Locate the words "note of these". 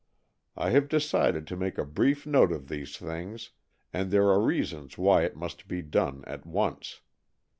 2.25-2.97